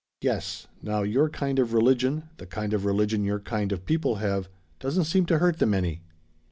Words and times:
"Yes; 0.21 0.65
now 0.81 1.03
your 1.03 1.29
kind 1.29 1.59
of 1.59 1.73
religion 1.73 2.23
the 2.37 2.47
kind 2.47 2.73
of 2.73 2.85
religion 2.85 3.23
your 3.23 3.39
kind 3.39 3.71
of 3.71 3.85
people 3.85 4.15
have, 4.15 4.49
doesn't 4.79 5.03
seem 5.05 5.27
to 5.27 5.37
hurt 5.37 5.59
them 5.59 5.75
any." 5.75 6.01